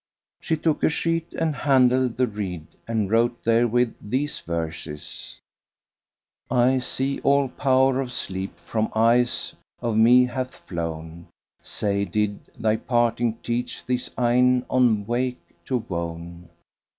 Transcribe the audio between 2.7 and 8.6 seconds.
and wrote therewith these verses, "I see all power of sleep